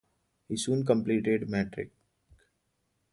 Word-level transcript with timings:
He 0.47 0.57
soon 0.57 0.83
completed 0.83 1.47
matric. 1.47 1.91